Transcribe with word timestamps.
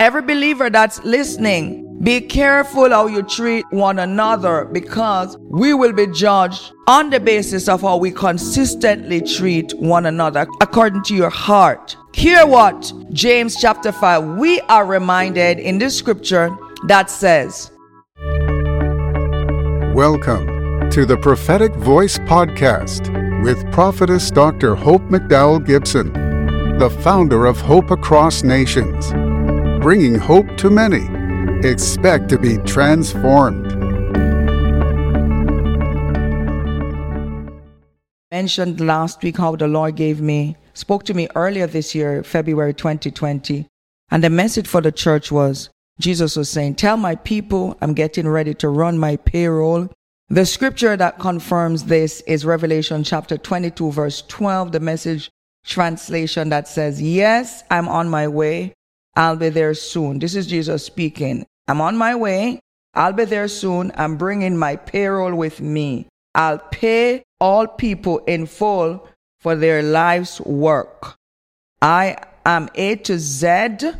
Every 0.00 0.22
believer 0.22 0.70
that's 0.70 1.02
listening, 1.02 1.98
be 2.04 2.20
careful 2.20 2.90
how 2.90 3.08
you 3.08 3.24
treat 3.24 3.64
one 3.70 3.98
another 3.98 4.64
because 4.66 5.36
we 5.40 5.74
will 5.74 5.92
be 5.92 6.06
judged 6.06 6.70
on 6.86 7.10
the 7.10 7.18
basis 7.18 7.68
of 7.68 7.80
how 7.82 7.96
we 7.96 8.12
consistently 8.12 9.20
treat 9.20 9.74
one 9.74 10.06
another 10.06 10.46
according 10.60 11.02
to 11.02 11.16
your 11.16 11.30
heart. 11.30 11.96
Hear 12.14 12.46
what 12.46 12.92
James 13.12 13.56
chapter 13.60 13.90
5 13.90 14.38
we 14.38 14.60
are 14.68 14.86
reminded 14.86 15.58
in 15.58 15.78
this 15.78 15.98
scripture 15.98 16.56
that 16.86 17.10
says, 17.10 17.72
Welcome 19.96 20.90
to 20.90 21.06
the 21.06 21.18
Prophetic 21.20 21.74
Voice 21.74 22.18
Podcast 22.18 23.42
with 23.42 23.68
Prophetess 23.72 24.30
Dr. 24.30 24.76
Hope 24.76 25.02
McDowell 25.10 25.66
Gibson, 25.66 26.12
the 26.78 26.88
founder 26.88 27.46
of 27.46 27.60
Hope 27.60 27.90
Across 27.90 28.44
Nations, 28.44 29.12
bringing 29.80 30.16
hope 30.16 30.56
to 30.56 30.70
many. 30.70 31.06
Expect 31.66 32.28
to 32.30 32.38
be 32.38 32.58
transformed. 32.58 33.66
Mentioned 38.30 38.80
last 38.80 39.22
week 39.22 39.38
how 39.38 39.56
the 39.56 39.66
Lord 39.66 39.96
gave 39.96 40.20
me, 40.20 40.56
spoke 40.74 41.04
to 41.04 41.14
me 41.14 41.28
earlier 41.34 41.66
this 41.66 41.94
year, 41.94 42.22
February 42.22 42.74
2020, 42.74 43.66
and 44.10 44.22
the 44.22 44.30
message 44.30 44.66
for 44.66 44.80
the 44.80 44.92
church 44.92 45.32
was 45.32 45.70
Jesus 46.00 46.36
was 46.36 46.48
saying, 46.48 46.76
Tell 46.76 46.96
my 46.96 47.16
people 47.16 47.76
I'm 47.80 47.94
getting 47.94 48.28
ready 48.28 48.54
to 48.54 48.68
run 48.68 48.98
my 48.98 49.16
payroll. 49.16 49.88
The 50.28 50.46
scripture 50.46 50.96
that 50.96 51.18
confirms 51.18 51.84
this 51.84 52.20
is 52.22 52.44
Revelation 52.44 53.02
chapter 53.02 53.38
22, 53.38 53.92
verse 53.92 54.22
12, 54.28 54.72
the 54.72 54.80
message 54.80 55.30
translation 55.64 56.50
that 56.50 56.68
says, 56.68 57.00
Yes, 57.00 57.64
I'm 57.70 57.88
on 57.88 58.08
my 58.08 58.28
way. 58.28 58.74
I'll 59.18 59.36
be 59.36 59.48
there 59.48 59.74
soon. 59.74 60.20
This 60.20 60.36
is 60.36 60.46
Jesus 60.46 60.86
speaking. 60.86 61.44
I'm 61.66 61.80
on 61.80 61.96
my 61.96 62.14
way. 62.14 62.60
I'll 62.94 63.12
be 63.12 63.24
there 63.24 63.48
soon. 63.48 63.90
I'm 63.96 64.16
bringing 64.16 64.56
my 64.56 64.76
payroll 64.76 65.34
with 65.34 65.60
me. 65.60 66.06
I'll 66.36 66.60
pay 66.60 67.24
all 67.40 67.66
people 67.66 68.18
in 68.18 68.46
full 68.46 69.08
for 69.40 69.56
their 69.56 69.82
life's 69.82 70.40
work. 70.42 71.16
I 71.82 72.16
am 72.46 72.68
A 72.76 72.94
to 72.94 73.18
Z 73.18 73.90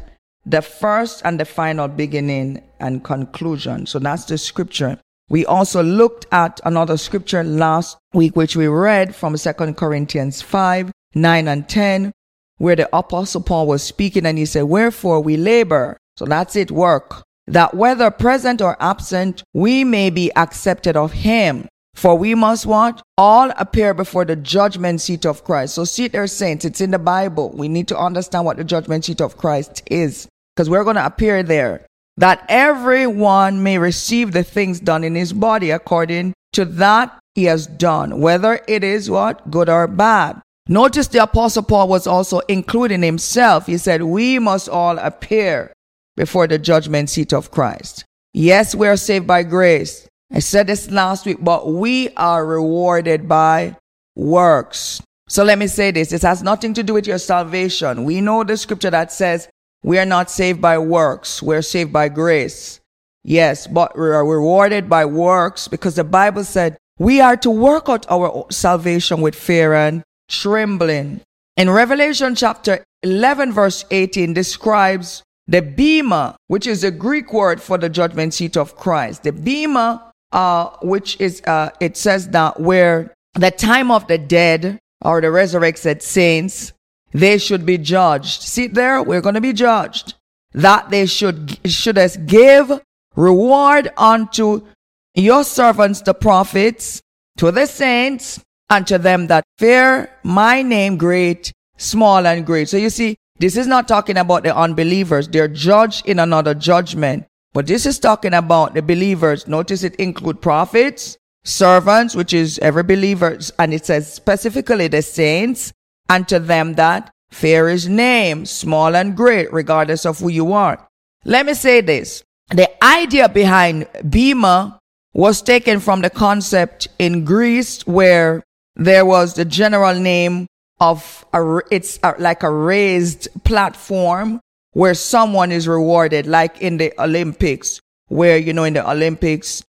the 0.47 0.63
first 0.63 1.23
and 1.25 1.41
the 1.41 1.45
final 1.45 1.89
beginning 1.89 2.63
and 2.79 3.03
conclusion. 3.03 3.87
So 3.87 3.99
that's 3.99 4.25
the 4.25 4.39
scripture. 4.39 5.01
We 5.29 5.45
also 5.45 5.83
looked 5.83 6.27
at 6.31 6.61
another 6.65 6.97
scripture 6.97 7.43
last 7.43 7.99
week, 8.15 8.37
which 8.37 8.55
we 8.55 8.69
read 8.69 9.17
from 9.17 9.37
2 9.37 9.53
Corinthians 9.75 10.43
5, 10.43 10.93
9 11.15 11.49
and 11.49 11.69
10, 11.69 12.13
where 12.59 12.77
the 12.77 12.95
apostle 12.95 13.41
Paul 13.41 13.67
was 13.67 13.83
speaking 13.83 14.27
and 14.27 14.37
he 14.37 14.47
said, 14.47 14.63
wherefore 14.63 15.21
we 15.21 15.37
labor. 15.37 15.97
So 16.17 16.25
that's 16.25 16.57
it, 16.57 16.71
work. 16.71 17.23
That 17.47 17.75
whether 17.75 18.11
present 18.11 18.61
or 18.61 18.77
absent, 18.79 19.43
we 19.55 19.85
may 19.85 20.11
be 20.11 20.35
accepted 20.37 20.97
of 20.97 21.13
him. 21.13 21.67
For 21.95 22.15
we 22.15 22.35
must 22.35 22.67
what? 22.67 23.03
All 23.17 23.51
appear 23.57 23.95
before 23.95 24.25
the 24.25 24.37
judgment 24.37 25.01
seat 25.01 25.27
of 25.27 25.43
Christ. 25.43 25.75
So 25.75 25.85
see 25.85 26.07
there, 26.07 26.27
saints, 26.27 26.65
it's 26.65 26.81
in 26.81 26.93
the 26.93 26.99
Bible. 26.99 27.51
We 27.51 27.67
need 27.67 27.89
to 27.89 27.99
understand 27.99 28.45
what 28.45 28.57
the 28.57 28.65
judgment 28.65 29.05
seat 29.05 29.21
of 29.21 29.37
Christ 29.37 29.83
is 29.91 30.29
because 30.55 30.69
we're 30.69 30.85
going 30.85 30.97
to 30.97 31.07
appear 31.07 31.43
there, 31.43 31.87
that 32.17 32.45
everyone 32.49 33.63
may 33.63 33.79
receive 33.79 34.33
the 34.33 34.45
things 34.45 34.81
done 34.81 35.03
in 35.03 35.15
his 35.15 35.33
body 35.33 35.71
according 35.71 36.35
to 36.53 36.65
that 36.65 37.19
he 37.35 37.45
has 37.45 37.67
done, 37.67 38.21
whether 38.21 38.61
it 38.67 38.83
is 38.83 39.09
what? 39.09 39.49
Good 39.51 39.69
or 39.69 39.87
bad. 39.87 40.41
Notice 40.69 41.09
the 41.09 41.23
apostle 41.23 41.63
Paul 41.63 41.89
was 41.89 42.07
also 42.07 42.41
including 42.41 43.03
himself. 43.03 43.67
He 43.67 43.79
said, 43.79 44.03
we 44.03 44.39
must 44.39 44.69
all 44.69 44.99
appear 44.99 45.73
before 46.15 46.47
the 46.47 46.59
judgment 46.59 47.09
seat 47.09 47.33
of 47.33 47.51
Christ. 47.51 48.05
Yes, 48.35 48.75
we 48.75 48.87
are 48.87 48.97
saved 48.99 49.27
by 49.27 49.45
grace. 49.45 50.07
I 50.31 50.41
said 50.41 50.67
this 50.67 50.91
last 50.91 51.25
week, 51.25 51.39
but 51.41 51.73
we 51.73 52.11
are 52.17 52.45
rewarded 52.45 53.27
by 53.27 53.77
works. 54.15 55.01
So 55.29 55.43
let 55.43 55.59
me 55.59 55.69
say 55.69 55.91
this. 55.91 56.11
This 56.11 56.23
has 56.23 56.43
nothing 56.43 56.75
to 56.75 56.83
do 56.83 56.93
with 56.93 57.07
your 57.07 57.19
salvation. 57.19 58.05
We 58.05 58.21
know 58.21 58.45
the 58.45 58.59
scripture 58.59 58.91
that 58.91 59.11
says 59.11 59.49
we 59.83 59.99
are 59.99 60.05
not 60.05 60.31
saved 60.31 60.61
by 60.61 60.77
works. 60.77 61.43
We're 61.43 61.63
saved 61.63 61.95
by 61.95 62.11
grace. 62.11 62.81
Yes, 63.25 63.67
but 63.67 63.97
we 63.97 64.09
are 64.09 64.27
rewarded 64.27 64.89
by 64.89 65.07
works 65.07 65.67
because 65.67 65.97
the 65.97 66.05
Bible 66.05 66.45
said 66.45 66.77
we 66.99 67.21
are 67.21 67.37
to 67.39 67.51
work 67.51 67.89
out 67.89 68.07
our 68.11 68.47
salvation 68.51 69.21
with 69.23 69.35
fear 69.35 69.73
and 69.73 70.03
trembling. 70.29 71.21
In 71.57 71.71
Revelation 71.71 72.35
chapter 72.35 72.85
11 73.03 73.53
verse 73.53 73.85
18 73.91 74.33
describes 74.33 75.23
the 75.47 75.63
bema, 75.63 76.37
which 76.47 76.67
is 76.67 76.85
a 76.85 76.91
Greek 76.91 77.33
word 77.33 77.61
for 77.61 77.79
the 77.79 77.89
judgment 77.89 78.35
seat 78.35 78.57
of 78.57 78.77
Christ. 78.77 79.23
The 79.23 79.33
bema, 79.33 80.13
uh, 80.33 80.71
which 80.83 81.19
is, 81.21 81.43
uh, 81.47 81.71
it 81.81 81.97
says 81.97 82.29
that 82.29 82.61
where 82.61 83.15
the 83.35 83.51
time 83.51 83.91
of 83.91 84.07
the 84.09 84.19
dead 84.19 84.79
or 85.03 85.21
the 85.21 85.31
resurrected 85.31 86.03
saints 86.03 86.73
they 87.13 87.39
should 87.39 87.65
be 87.65 87.79
judged. 87.79 88.43
See 88.43 88.67
there, 88.67 89.03
we're 89.03 89.21
going 89.21 89.35
to 89.35 89.41
be 89.41 89.53
judged. 89.53 90.15
That 90.53 90.91
they 90.91 91.07
should, 91.07 91.59
should 91.65 91.99
us 91.99 92.17
give 92.17 92.81
reward 93.17 93.91
unto 93.97 94.67
your 95.15 95.45
servants, 95.45 96.03
the 96.03 96.15
prophets, 96.15 97.01
to 97.39 97.51
the 97.51 97.67
saints, 97.67 98.41
and 98.71 98.87
to 98.87 98.99
them 98.99 99.27
that 99.29 99.45
fear 99.59 100.11
my 100.23 100.63
name 100.63 100.97
great, 100.97 101.53
small 101.77 102.27
and 102.27 102.45
great. 102.45 102.69
So 102.69 102.77
you 102.77 102.91
see, 102.91 103.17
this 103.39 103.57
is 103.57 103.67
not 103.67 103.89
talking 103.89 104.17
about 104.17 104.43
the 104.43 104.55
unbelievers. 104.55 105.29
They're 105.29 105.49
judged 105.49 106.07
in 106.07 106.19
another 106.19 106.55
judgment. 106.55 107.27
But 107.55 107.67
this 107.67 107.87
is 107.87 107.99
talking 107.99 108.35
about 108.35 108.75
the 108.75 108.83
believers. 108.83 109.49
Notice 109.49 109.83
it 109.83 109.95
include 109.97 110.43
prophets, 110.43 111.17
servants, 111.45 112.15
which 112.15 112.35
is 112.35 112.59
every 112.59 112.83
believer, 112.83 113.39
and 113.59 113.73
it 113.73 113.87
says 113.87 114.13
specifically 114.13 114.89
the 114.89 115.03
saints, 115.03 115.73
and 116.09 116.29
to 116.29 116.39
them 116.39 116.75
that 116.75 117.11
fear 117.31 117.69
his 117.69 117.89
name, 117.89 118.45
small 118.45 118.95
and 118.95 119.17
great, 119.17 119.53
regardless 119.53 120.05
of 120.05 120.19
who 120.19 120.29
you 120.29 120.53
are. 120.53 120.87
Let 121.25 121.47
me 121.47 121.55
say 121.55 121.81
this. 121.81 122.23
The 122.51 122.69
idea 122.85 123.29
behind 123.29 123.87
Bema 124.09 124.79
was 125.13 125.43
taken 125.43 125.81
from 125.81 126.01
the 126.01 126.11
concept 126.11 126.89
in 126.99 127.25
Greece 127.25 127.87
where 127.87 128.43
there 128.79 129.05
was 129.05 129.35
the 129.35 129.45
general 129.45 129.95
name 129.95 130.47
of 130.81 131.27
a, 131.35 131.61
it's 131.71 131.99
a, 132.05 132.15
like 132.19 132.45
a 132.45 132.51
raised 132.51 133.29
platform 133.45 134.41
where 134.73 134.95
someone 134.95 135.51
is 135.51 135.67
rewarded, 135.67 136.27
like 136.27 136.63
in 136.63 136.77
the 136.77 136.93
Olympics, 137.03 137.81
where, 138.07 138.39
you 138.39 138.53
know, 138.53 138.63
in 138.63 138.75
the 138.75 138.89
Olympics, 138.89 139.65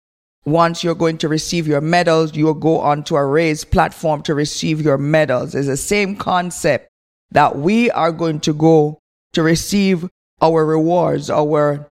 once 0.46 0.84
you're 0.84 0.96
going 0.96 1.20
to 1.20 1.28
receive 1.28 1.68
your 1.68 1.82
medals, 1.82 2.36
you'll 2.36 2.56
go 2.56 2.80
onto 2.80 3.16
a 3.16 3.26
raised 3.26 3.70
platform 3.70 4.24
to 4.24 4.34
receive 4.34 4.82
your 4.82 4.98
medals. 4.98 5.54
It's 5.54 5.68
the 5.68 5.78
same 5.78 6.16
concept 6.16 6.90
that 7.32 7.58
we 7.58 7.92
are 7.92 8.12
going 8.12 8.40
to 8.42 8.54
go 8.54 9.00
to 9.34 9.44
receive 9.44 10.10
our 10.42 10.66
rewards, 10.66 11.30
our 11.30 11.88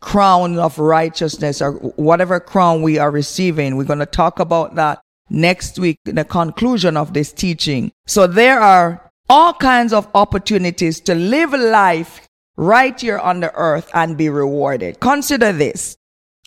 crown 0.00 0.58
of 0.58 0.78
righteousness, 0.78 1.62
or 1.62 1.72
whatever 1.72 2.40
crown 2.40 2.82
we 2.82 2.98
are 2.98 3.10
receiving. 3.10 3.76
We're 3.76 3.84
going 3.84 3.98
to 3.98 4.06
talk 4.06 4.40
about 4.40 4.74
that 4.74 5.00
next 5.30 5.78
week 5.78 5.98
the 6.04 6.24
conclusion 6.24 6.96
of 6.96 7.14
this 7.14 7.32
teaching. 7.32 7.92
So 8.06 8.26
there 8.26 8.60
are 8.60 9.10
all 9.28 9.54
kinds 9.54 9.92
of 9.92 10.08
opportunities 10.14 11.00
to 11.00 11.14
live 11.14 11.52
life 11.52 12.28
right 12.56 13.00
here 13.00 13.18
on 13.18 13.40
the 13.40 13.54
earth 13.54 13.90
and 13.94 14.18
be 14.18 14.28
rewarded. 14.28 15.00
Consider 15.00 15.52
this. 15.52 15.96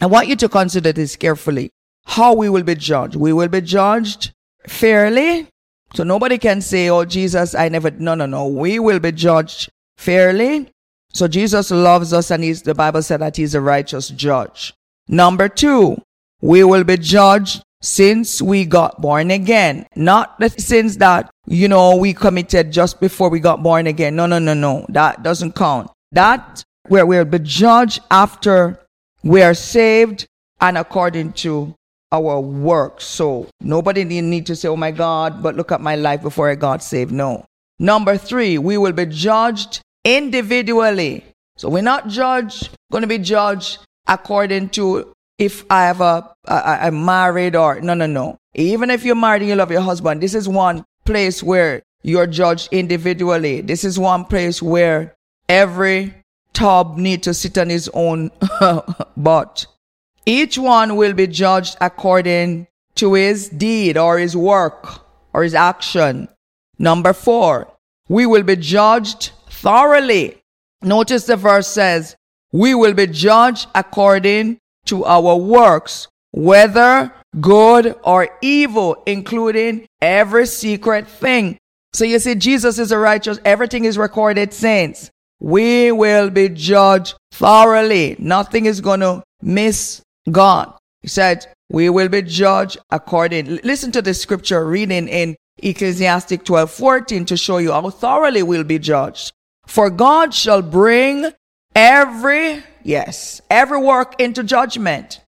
I 0.02 0.06
want 0.06 0.28
you 0.28 0.36
to 0.36 0.50
consider 0.50 0.92
this 0.92 1.16
carefully. 1.16 1.72
How 2.06 2.34
we 2.34 2.50
will 2.50 2.64
be 2.64 2.76
judged. 2.76 3.16
We 3.16 3.32
will 3.32 3.48
be 3.48 3.62
judged 3.62 4.34
fairly. 4.68 5.48
So 5.96 6.04
nobody 6.04 6.38
can 6.38 6.62
say, 6.62 6.90
Oh, 6.90 7.06
Jesus, 7.06 7.56
I 7.56 7.70
never, 7.70 7.92
no, 7.92 8.16
no, 8.16 8.26
no. 8.26 8.48
We 8.48 8.80
will 8.80 9.00
be 9.00 9.12
judged 9.12 9.70
fairly. 9.98 10.70
So 11.14 11.28
Jesus 11.28 11.72
loves 11.72 12.12
us 12.12 12.32
and 12.32 12.44
he's, 12.44 12.64
the 12.64 12.74
Bible 12.76 13.04
said 13.04 13.22
that 13.22 13.38
he's 13.38 13.56
a 13.56 13.62
righteous 13.62 14.10
judge. 14.10 14.74
Number 15.08 15.48
two, 15.48 16.02
we 16.42 16.64
will 16.64 16.84
be 16.84 16.98
judged 16.98 17.64
since 17.84 18.42
we 18.42 18.66
got 18.66 19.00
born 19.02 19.30
again. 19.30 19.86
Not 19.96 20.40
the 20.40 20.50
sins 20.50 20.98
that, 20.98 21.30
you 21.46 21.68
know, 21.68 21.98
we 21.98 22.14
committed 22.14 22.72
just 22.72 23.00
before 23.00 23.30
we 23.30 23.40
got 23.40 23.62
born 23.62 23.86
again. 23.86 24.16
No, 24.16 24.26
no, 24.26 24.40
no, 24.40 24.54
no. 24.54 24.86
That 24.90 25.22
doesn't 25.22 25.54
count. 25.54 25.92
That 26.12 26.64
where 26.88 27.06
we'll 27.06 27.26
be 27.26 27.40
judged 27.40 28.00
after 28.10 28.80
we 29.24 29.42
are 29.42 29.54
saved 29.54 30.26
and 30.62 30.78
according 30.78 31.34
to 31.34 31.76
our 32.12 32.40
work. 32.40 33.02
So 33.02 33.50
nobody 33.60 34.04
need 34.06 34.46
to 34.46 34.56
say, 34.56 34.68
oh 34.70 34.78
my 34.78 34.92
God, 34.92 35.44
but 35.44 35.56
look 35.56 35.72
at 35.72 35.82
my 35.82 35.96
life 35.96 36.22
before 36.22 36.50
I 36.50 36.56
got 36.56 36.82
saved. 36.82 37.12
No. 37.12 37.46
Number 37.80 38.18
three, 38.18 38.58
we 38.58 38.78
will 38.78 38.92
be 38.94 39.06
judged 39.08 39.82
individually. 40.06 41.26
So 41.58 41.70
we're 41.70 41.84
not 41.84 42.08
judged, 42.08 42.70
going 42.92 43.02
to 43.02 43.08
be 43.08 43.18
judged 43.18 43.80
according 44.08 44.70
to 44.70 45.12
if 45.44 45.66
I 45.70 45.84
have 45.84 46.02
a, 46.02 46.34
I, 46.48 46.88
I'm 46.88 47.04
married 47.04 47.56
or 47.56 47.82
no, 47.82 47.94
no, 47.94 48.06
no. 48.06 48.38
Even 48.56 48.90
if 48.90 49.04
you're 49.04 49.16
married 49.16 49.42
and 49.42 49.50
you 49.50 49.56
love 49.56 49.72
your 49.72 49.82
husband, 49.82 50.22
this 50.22 50.36
is 50.36 50.48
one 50.48 50.86
place 51.06 51.44
where 51.44 51.84
you're 52.02 52.28
judged 52.28 52.70
individually. 52.72 53.62
This 53.62 53.84
is 53.84 54.00
one 54.00 54.26
place 54.26 54.62
where 54.62 55.16
every 55.50 56.14
tub 56.54 56.98
need 56.98 57.24
to 57.24 57.34
sit 57.34 57.58
on 57.58 57.70
his 57.70 57.90
own 57.94 58.32
butt. 59.18 59.66
Each 60.26 60.58
one 60.58 60.96
will 60.96 61.14
be 61.14 61.28
judged 61.28 61.76
according 61.82 62.68
to 62.96 63.16
his 63.16 63.50
deed 63.50 63.98
or 63.98 64.20
his 64.20 64.38
work 64.38 65.04
or 65.34 65.44
his 65.44 65.56
action. 65.56 66.30
Number 66.80 67.12
four, 67.12 67.72
we 68.08 68.26
will 68.26 68.44
be 68.44 68.56
judged 68.56 69.32
thoroughly. 69.50 70.38
Notice 70.82 71.26
the 71.26 71.36
verse 71.36 71.68
says, 71.68 72.16
we 72.52 72.76
will 72.76 72.94
be 72.94 73.08
judged 73.08 73.68
according 73.74 74.60
to 74.86 75.06
our 75.06 75.36
works, 75.36 76.08
whether 76.32 77.14
good 77.40 77.96
or 78.04 78.30
evil, 78.42 79.02
including 79.06 79.86
every 80.02 80.46
secret 80.46 81.08
thing. 81.08 81.58
So 81.94 82.06
you 82.06 82.20
see, 82.20 82.36
Jesus 82.36 82.80
is 82.80 82.92
a 82.92 82.98
righteous, 82.98 83.40
everything 83.46 83.86
is 83.86 83.98
recorded 83.98 84.54
saints. 84.54 85.12
We 85.40 85.92
will 85.92 86.30
be 86.30 86.50
judged 86.50 87.16
thoroughly. 87.32 88.16
Nothing 88.18 88.66
is 88.66 88.82
going 88.82 89.02
to 89.02 89.24
miss 89.42 90.02
God. 90.32 90.74
He 91.02 91.10
said, 91.10 91.46
we 91.70 91.90
will 91.90 92.10
be 92.10 92.22
judged 92.22 92.78
according. 92.92 93.58
Listen 93.64 93.92
to 93.92 94.02
the 94.02 94.14
scripture 94.14 94.66
reading 94.66 95.08
in 95.08 95.36
Ecclesiastic 95.58 96.46
12 96.46 96.72
14 96.72 97.26
to 97.26 97.38
show 97.38 97.58
you 97.58 97.72
how 97.72 97.90
thoroughly 97.90 98.44
we'll 98.44 98.64
be 98.64 98.80
judged. 98.80 99.34
For 99.66 99.90
God 99.90 100.34
shall 100.34 100.62
bring 100.62 101.32
every, 101.76 102.64
yes, 102.84 103.42
every 103.50 103.80
work 103.80 104.20
into 104.20 104.44
judgment 104.44 105.22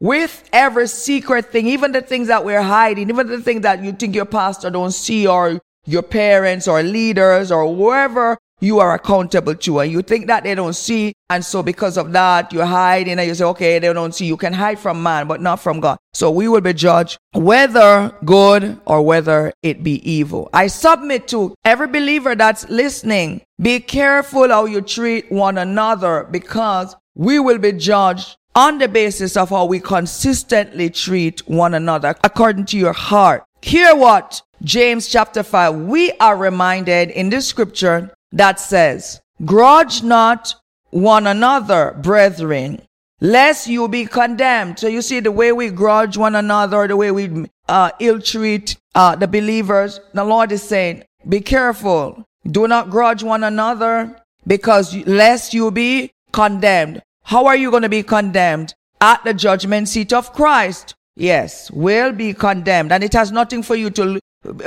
with 0.00 0.48
every 0.52 0.88
secret 0.88 1.52
thing, 1.52 1.66
even 1.66 1.92
the 1.92 2.00
things 2.00 2.28
that 2.28 2.44
we're 2.44 2.62
hiding, 2.62 3.08
even 3.10 3.26
the 3.26 3.40
things 3.40 3.62
that 3.62 3.82
you 3.82 3.92
think 3.92 4.14
your 4.14 4.24
pastor 4.24 4.70
don't 4.70 4.92
see 4.92 5.26
or 5.26 5.60
your 5.86 6.02
parents 6.02 6.66
or 6.66 6.82
leaders 6.82 7.52
or 7.52 7.66
whoever 7.66 8.38
you 8.60 8.78
are 8.78 8.94
accountable 8.94 9.54
to 9.54 9.80
and 9.80 9.90
you 9.90 10.02
think 10.02 10.26
that 10.26 10.44
they 10.44 10.54
don't 10.54 10.74
see 10.74 11.12
and 11.30 11.44
so 11.44 11.62
because 11.62 11.96
of 11.96 12.12
that 12.12 12.52
you're 12.52 12.64
hiding 12.64 13.18
and 13.18 13.26
you 13.26 13.34
say 13.34 13.44
okay 13.44 13.78
they 13.78 13.92
don't 13.92 14.14
see. 14.14 14.26
You 14.26 14.36
can 14.36 14.52
hide 14.52 14.78
from 14.78 15.02
man 15.02 15.26
but 15.26 15.40
not 15.40 15.60
from 15.60 15.80
god. 15.80 15.98
So 16.12 16.30
we 16.30 16.48
will 16.48 16.60
be 16.60 16.72
judged 16.72 17.18
whether 17.32 18.14
good 18.24 18.80
or 18.84 19.02
whether 19.02 19.52
it 19.62 19.82
be 19.82 20.08
evil. 20.08 20.50
I 20.52 20.66
submit 20.66 21.28
to 21.28 21.54
every 21.64 21.86
believer 21.88 22.34
that's 22.34 22.68
listening 22.68 23.42
be 23.60 23.80
careful 23.80 24.48
how 24.48 24.64
you 24.66 24.80
treat 24.80 25.30
one 25.30 25.58
another 25.58 26.26
because 26.30 26.96
we 27.14 27.38
will 27.38 27.58
be 27.58 27.72
judged 27.72 28.36
on 28.54 28.78
the 28.78 28.88
basis 28.88 29.36
of 29.36 29.50
how 29.50 29.64
we 29.64 29.80
consistently 29.80 30.90
treat 30.90 31.46
one 31.48 31.74
another 31.74 32.14
according 32.24 32.64
to 32.66 32.78
your 32.78 32.92
heart. 32.92 33.44
Hear 33.62 33.94
what 33.94 34.42
James 34.62 35.08
chapter 35.08 35.42
5, 35.42 35.74
we 35.74 36.12
are 36.12 36.36
reminded 36.36 37.10
in 37.10 37.30
this 37.30 37.46
scripture 37.46 38.12
that 38.32 38.60
says, 38.60 39.20
Grudge 39.44 40.02
not 40.02 40.54
one 40.90 41.26
another, 41.26 41.96
brethren, 42.02 42.82
lest 43.20 43.66
you 43.66 43.88
be 43.88 44.06
condemned. 44.06 44.78
So 44.78 44.88
you 44.88 45.02
see 45.02 45.20
the 45.20 45.32
way 45.32 45.52
we 45.52 45.70
grudge 45.70 46.16
one 46.16 46.34
another, 46.34 46.86
the 46.86 46.96
way 46.96 47.10
we 47.10 47.46
uh, 47.68 47.90
ill 48.00 48.20
treat 48.20 48.76
uh, 48.94 49.16
the 49.16 49.28
believers. 49.28 50.00
The 50.14 50.24
Lord 50.24 50.52
is 50.52 50.62
saying, 50.62 51.04
be 51.28 51.40
careful. 51.40 52.24
Do 52.46 52.66
not 52.66 52.90
grudge 52.90 53.22
one 53.22 53.44
another 53.44 54.16
because 54.46 54.96
lest 55.06 55.54
you 55.54 55.70
be 55.70 56.12
condemned. 56.32 57.02
How 57.24 57.46
are 57.46 57.56
you 57.56 57.70
going 57.70 57.82
to 57.82 57.88
be 57.88 58.02
condemned? 58.02 58.74
At 59.00 59.24
the 59.24 59.32
judgment 59.32 59.88
seat 59.88 60.12
of 60.12 60.32
Christ. 60.32 60.94
Yes, 61.16 61.70
will 61.70 62.12
be 62.12 62.32
condemned. 62.34 62.92
And 62.92 63.04
it 63.04 63.12
has 63.12 63.32
nothing 63.32 63.62
for 63.62 63.74
you 63.74 63.90
to, 63.90 64.20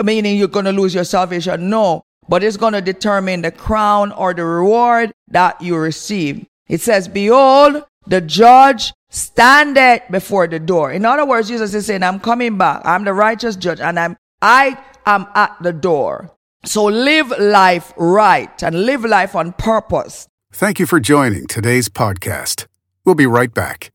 meaning 0.04 0.38
you're 0.38 0.48
going 0.48 0.66
to 0.66 0.72
lose 0.72 0.94
your 0.94 1.04
salvation. 1.04 1.70
No, 1.70 2.04
but 2.28 2.44
it's 2.44 2.58
going 2.58 2.74
to 2.74 2.82
determine 2.82 3.42
the 3.42 3.52
crown 3.52 4.12
or 4.12 4.34
the 4.34 4.46
reward 4.46 5.12
that 5.30 5.62
you 5.62 5.78
receive. 5.78 6.46
It 6.68 6.82
says, 6.82 7.08
behold, 7.08 7.84
the 8.08 8.22
judge 8.22 8.94
standeth 9.10 10.04
before 10.10 10.48
the 10.48 10.60
door. 10.60 10.92
In 10.92 11.06
other 11.06 11.26
words, 11.26 11.48
Jesus 11.48 11.74
is 11.74 11.86
saying, 11.86 12.04
I'm 12.04 12.20
coming 12.20 12.58
back. 12.58 12.82
I'm 12.86 13.04
the 13.04 13.14
righteous 13.14 13.56
judge 13.56 13.80
and 13.80 14.00
I'm, 14.00 14.18
I 14.42 14.78
am 15.06 15.28
at 15.36 15.56
the 15.62 15.74
door. 15.74 16.32
So 16.66 16.86
live 16.86 17.30
life 17.38 17.94
right 17.98 18.64
and 18.64 18.86
live 18.86 19.04
life 19.04 19.36
on 19.36 19.54
purpose. 19.54 20.28
Thank 20.52 20.80
you 20.80 20.86
for 20.86 21.00
joining 21.00 21.48
today's 21.48 21.90
podcast. 21.90 22.68
We'll 23.06 23.16
be 23.16 23.26
right 23.26 23.54
back. 23.54 23.92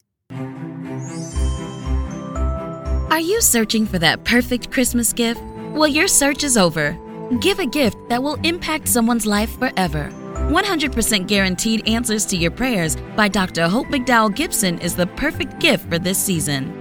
Are 3.10 3.20
you 3.20 3.40
searching 3.40 3.86
for 3.86 3.98
that 3.98 4.24
perfect 4.24 4.70
Christmas 4.70 5.12
gift? 5.12 5.40
Well, 5.72 5.88
your 5.88 6.08
search 6.08 6.44
is 6.44 6.56
over. 6.56 6.98
Give 7.36 7.58
a 7.58 7.66
gift 7.66 7.98
that 8.08 8.22
will 8.22 8.38
impact 8.42 8.88
someone's 8.88 9.26
life 9.26 9.58
forever. 9.58 10.10
100% 10.48 11.26
guaranteed 11.26 11.86
answers 11.86 12.24
to 12.24 12.38
your 12.38 12.50
prayers 12.50 12.96
by 13.16 13.28
Dr. 13.28 13.68
Hope 13.68 13.88
McDowell 13.88 14.34
Gibson 14.34 14.78
is 14.78 14.96
the 14.96 15.08
perfect 15.08 15.60
gift 15.60 15.86
for 15.90 15.98
this 15.98 16.16
season. 16.16 16.72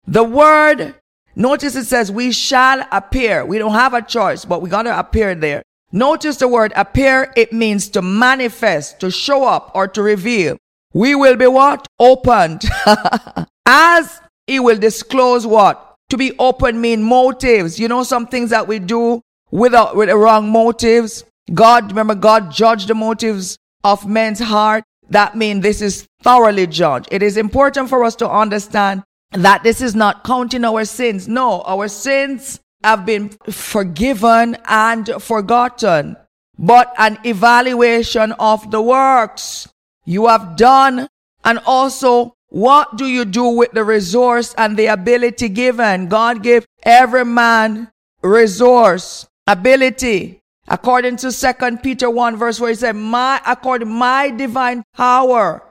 The 0.07 0.23
word, 0.23 0.95
notice 1.35 1.75
it 1.75 1.87
says 1.87 2.13
we 2.13 2.33
shall 2.33 2.87
appear. 2.93 3.47
We 3.47 3.57
don't 3.57 3.73
have 3.73 3.95
a 3.95 4.03
choice, 4.03 4.45
but 4.45 4.61
we 4.61 4.69
gotta 4.69 4.99
appear 4.99 5.35
there. 5.35 5.63
Notice 5.91 6.37
the 6.37 6.49
word 6.49 6.75
appear, 6.77 7.33
it 7.35 7.51
means 7.51 7.89
to 7.89 8.03
manifest, 8.03 9.01
to 9.01 9.11
show 9.11 9.47
up, 9.47 9.73
or 9.75 9.89
to 9.89 10.03
reveal. 10.03 10.59
We 10.93 11.15
will 11.15 11.37
be 11.37 11.47
what? 11.47 11.87
Opened. 11.99 12.63
As 13.67 14.21
he 14.47 14.61
will 14.61 14.77
disclose 14.77 15.47
what? 15.47 15.95
To 16.11 16.19
be 16.19 16.37
open 16.39 16.79
mean 16.83 17.03
motives. 17.03 17.81
You 17.81 17.89
know, 17.89 18.03
some 18.03 18.27
things 18.27 18.51
that 18.51 18.69
we 18.69 18.81
do 18.81 19.23
without, 19.51 19.97
with 19.97 20.11
the 20.11 20.19
wrong 20.19 20.51
motives. 20.51 21.25
God, 21.53 21.91
remember, 21.91 22.15
God 22.15 22.51
judged 22.51 22.89
the 22.89 22.95
motives 22.95 23.59
of 23.85 24.07
men's 24.07 24.41
heart. 24.41 24.85
That 25.11 25.37
means 25.37 25.63
this 25.63 25.81
is 25.81 26.09
thoroughly 26.23 26.67
judged. 26.67 27.09
It 27.13 27.23
is 27.23 27.37
important 27.37 27.89
for 27.89 28.05
us 28.05 28.17
to 28.17 28.29
understand 28.29 29.05
that 29.33 29.63
this 29.63 29.81
is 29.81 29.95
not 29.95 30.25
counting 30.25 30.65
our 30.65 30.85
sins. 30.85 31.29
No, 31.29 31.63
our 31.63 31.89
sins 31.89 32.61
have 32.83 33.07
been 33.07 33.31
forgiven 33.51 34.57
and 34.67 35.09
forgotten, 35.21 36.17
but 36.59 36.93
an 36.99 37.19
evaluation 37.25 38.33
of 38.33 38.71
the 38.71 38.83
works 38.83 39.69
you 40.05 40.27
have 40.27 40.57
done 40.57 41.09
and 41.45 41.61
also 41.67 42.35
what 42.49 42.97
do 42.97 43.07
you 43.07 43.25
do 43.25 43.45
with 43.49 43.73
the 43.73 43.85
resource 43.85 44.55
and 44.57 44.77
the 44.77 44.87
ability 44.87 45.49
given? 45.49 46.09
God 46.09 46.43
gave 46.43 46.65
every 46.83 47.25
man 47.25 47.91
resource, 48.23 49.27
ability, 49.47 50.41
According 50.69 51.17
to 51.19 51.31
Second 51.31 51.83
Peter 51.83 52.11
1 52.11 52.37
verse 52.37 52.61
where 52.61 52.71
he 52.71 52.77
said, 52.77 52.97
my, 52.97 53.41
according 53.47 53.89
my 53.89 54.31
divine 54.31 54.83
power, 54.95 55.63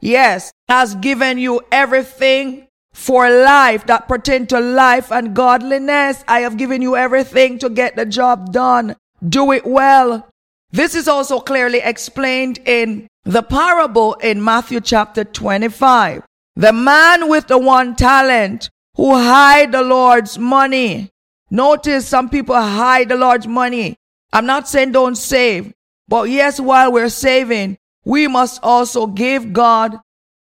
yes, 0.00 0.52
has 0.68 0.94
given 0.96 1.38
you 1.38 1.62
everything 1.72 2.68
for 2.92 3.30
life 3.30 3.86
that 3.86 4.08
pertain 4.08 4.46
to 4.48 4.60
life 4.60 5.10
and 5.10 5.34
godliness. 5.34 6.24
I 6.28 6.40
have 6.40 6.58
given 6.58 6.82
you 6.82 6.96
everything 6.96 7.58
to 7.60 7.70
get 7.70 7.96
the 7.96 8.04
job 8.04 8.52
done. 8.52 8.96
Do 9.26 9.52
it 9.52 9.64
well. 9.64 10.28
This 10.70 10.94
is 10.94 11.08
also 11.08 11.40
clearly 11.40 11.80
explained 11.80 12.58
in 12.66 13.06
the 13.24 13.42
parable 13.42 14.14
in 14.14 14.42
Matthew 14.44 14.80
chapter 14.80 15.24
25. 15.24 16.22
The 16.56 16.72
man 16.72 17.28
with 17.28 17.46
the 17.46 17.58
one 17.58 17.96
talent 17.96 18.68
who 18.96 19.14
hide 19.14 19.72
the 19.72 19.82
Lord's 19.82 20.38
money. 20.38 21.10
Notice 21.50 22.06
some 22.06 22.28
people 22.28 22.56
hide 22.56 23.08
the 23.08 23.16
Lord's 23.16 23.46
money. 23.46 23.96
I'm 24.32 24.46
not 24.46 24.68
saying 24.68 24.92
don't 24.92 25.16
save, 25.16 25.72
but 26.08 26.30
yes, 26.30 26.58
while 26.58 26.92
we're 26.92 27.08
saving, 27.08 27.76
we 28.04 28.28
must 28.28 28.60
also 28.62 29.06
give 29.06 29.52
God 29.52 29.98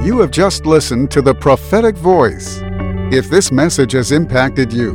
You 0.05 0.19
have 0.21 0.33
just 0.33 0.67
listened 0.67 1.13
to 1.13 1.23
the 1.23 1.35
prophetic 1.35 1.97
voice. 1.97 2.59
If 3.13 3.31
this 3.31 3.53
message 3.53 3.93
has 3.93 4.11
impacted 4.11 4.73
you, 4.73 4.95